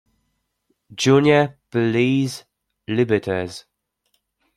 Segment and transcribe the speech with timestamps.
[0.95, 2.45] Junior Biellese
[2.87, 3.67] Libertas.